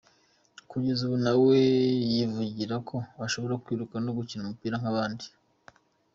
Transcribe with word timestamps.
Kugeza 0.69 1.01
ubu 1.03 1.17
na 1.25 1.33
we 1.43 1.57
yivugira 2.13 2.75
ko 2.87 2.95
ashobora 3.25 3.59
kwiruka 3.63 3.95
no 4.05 4.11
gukina 4.17 4.43
umupira 4.43 4.75
nk’abandi. 4.81 5.25